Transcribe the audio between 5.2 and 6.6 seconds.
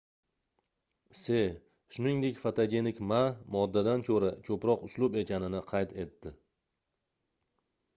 ekanini qayd etdi